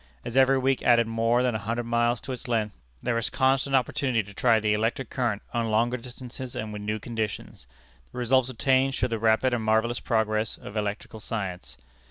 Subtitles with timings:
[0.25, 3.75] As every week added more than a hundred miles to its length, there was constant
[3.75, 7.67] opportunity to try the electric current on longer distances and with new conditions.
[8.11, 11.77] The results obtained showed the rapid and marvellous progress of electrical science.